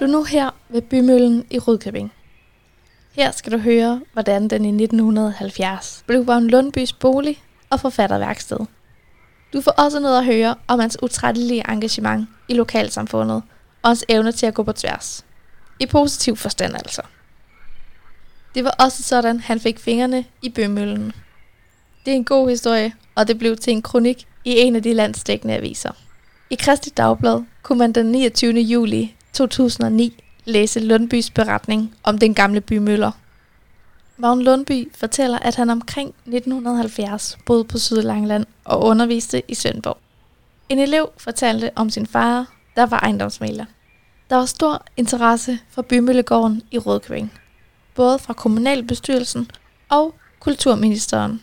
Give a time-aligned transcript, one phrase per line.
[0.00, 2.12] Du er nu her ved Bymøllen i Rødkøbing.
[3.12, 8.58] Her skal du høre, hvordan den i 1970 blev Vagn Lundbys bolig og forfatterværksted.
[9.52, 13.42] Du får også noget at høre om hans utrættelige engagement i lokalsamfundet
[13.82, 15.24] og hans evne til at gå på tværs.
[15.80, 17.02] I positiv forstand altså.
[18.54, 21.12] Det var også sådan, han fik fingrene i bømøllen.
[22.04, 24.94] Det er en god historie, og det blev til en kronik i en af de
[24.94, 25.92] landsdækkende aviser.
[26.50, 28.60] I Kristi Dagblad kunne man den 29.
[28.60, 33.10] juli 2009 læse Lundbys beretning om den gamle bymøller.
[34.18, 39.98] Vagn Lundby fortæller, at han omkring 1970 boede på Sydlangland og underviste i Svendborg.
[40.68, 43.64] En elev fortalte om sin far, der var ejendomsmaler.
[44.30, 47.32] Der var stor interesse for bymøllegården i Rødkøbing,
[47.94, 49.50] både fra kommunalbestyrelsen
[49.88, 51.42] og kulturministeren.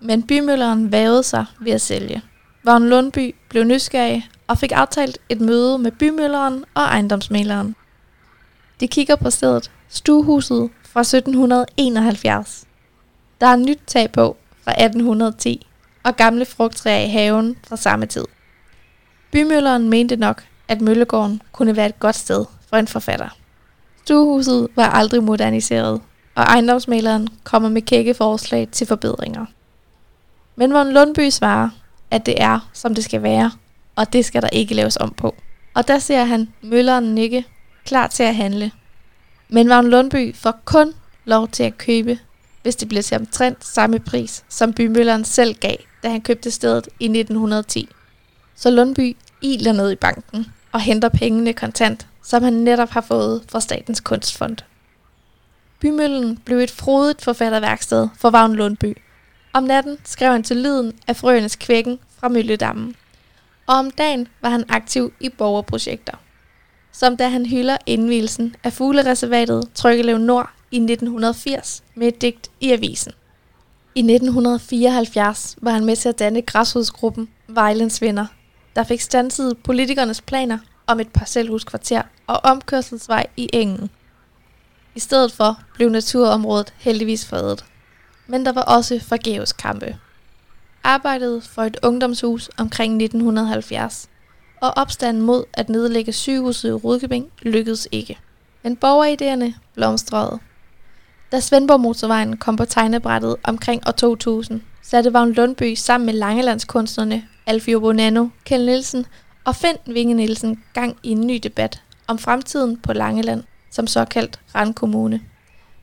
[0.00, 2.22] Men bymølleren vævede sig ved at sælge.
[2.64, 7.76] Vagn Lundby blev nysgerrig og fik aftalt et møde med bymølleren og ejendomsmaleren.
[8.80, 12.66] De kigger på stedet, stuehuset fra 1771.
[13.40, 15.66] Der er nyt tag på fra 1810
[16.02, 18.24] og gamle frugttræer i haven fra samme tid.
[19.32, 23.28] Bymølleren mente nok, at Møllegården kunne være et godt sted for en forfatter.
[24.02, 26.00] Stuehuset var aldrig moderniseret,
[26.34, 29.46] og ejendomsmaleren kommer med kække forslag til forbedringer.
[30.56, 31.68] Men Von Lundby svarer,
[32.10, 33.52] at det er, som det skal være,
[33.96, 35.34] og det skal der ikke laves om på.
[35.74, 37.44] Og der ser han mølleren nikke,
[37.84, 38.70] klar til at handle.
[39.48, 40.92] Men Vagn Lundby får kun
[41.24, 42.18] lov til at købe,
[42.62, 46.88] hvis det bliver til omtrent samme pris, som bymølleren selv gav, da han købte stedet
[47.00, 47.88] i 1910.
[48.56, 53.42] Så Lundby iler ned i banken og henter pengene kontant, som han netop har fået
[53.48, 54.56] fra Statens Kunstfond.
[55.80, 58.96] Bymøllen blev et frodigt forfatterværksted for Vagn Lundby.
[59.52, 62.96] Om natten skrev han til lyden af frøernes kvækken fra Mølledammen.
[63.66, 66.12] Og om dagen var han aktiv i borgerprojekter.
[66.92, 72.72] Som da han hylder indvielsen af fuglereservatet Tryggelev Nord i 1980 med et digt i
[72.72, 73.12] avisen.
[73.94, 78.26] I 1974 var han med til at danne græshudsgruppen Vejlens Venner,
[78.76, 83.90] der fik stanset politikernes planer om et parcelhuskvarter og omkørselsvej i engen.
[84.94, 87.64] I stedet for blev naturområdet heldigvis fredet.
[88.30, 89.96] Men der var også forgæves kampe.
[90.84, 94.08] Arbejdet for et ungdomshus omkring 1970
[94.60, 98.18] og opstanden mod at nedlægge sygehuset i Rudkøbing lykkedes ikke.
[98.62, 100.38] Men borgeridéerne blomstrede.
[101.32, 107.22] Da Svendborg Motorvejen kom på tegnebrættet omkring år 2000, satte Vagn Lundby sammen med Langelandskunstnerne
[107.46, 109.06] Alfio Bonanno, Kjell Nielsen
[109.44, 114.40] og Finn Vinge Nielsen gang i en ny debat om fremtiden på Langeland som såkaldt
[114.54, 115.20] randkommune.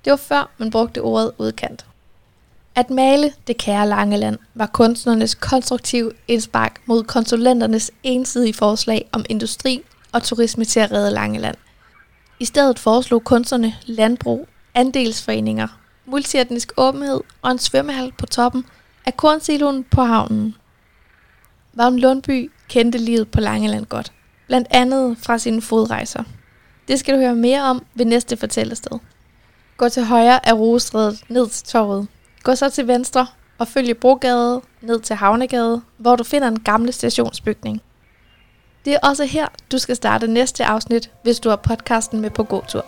[0.05, 1.85] Det var før man brugte ordet udkant.
[2.77, 9.81] At male det kære Langeland var kunstnernes konstruktive indspark mod konsulenternes ensidige forslag om industri
[10.11, 11.55] og turisme til at redde Langeland.
[12.39, 15.67] I stedet foreslog kunstnerne landbrug, andelsforeninger,
[16.05, 18.65] multietnisk åbenhed og en svømmehal på toppen
[19.05, 20.55] af kornsiloen på havnen.
[21.73, 24.11] Vagn Lundby kendte livet på Langeland godt,
[24.47, 26.23] blandt andet fra sine fodrejser.
[26.87, 28.99] Det skal du høre mere om ved næste fortællested.
[29.77, 32.07] Gå til højre af Rostredet ned til torvet.
[32.47, 33.27] Gå så til venstre
[33.57, 37.81] og følg Brogade ned til Havnegade, hvor du finder en gamle stationsbygning.
[38.85, 42.43] Det er også her, du skal starte næste afsnit, hvis du har podcasten med på
[42.43, 42.85] gåtur.